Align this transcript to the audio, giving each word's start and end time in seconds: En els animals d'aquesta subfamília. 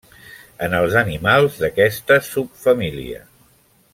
En 0.67 0.71
els 0.77 0.95
animals 1.01 1.59
d'aquesta 1.65 2.19
subfamília. 2.31 3.23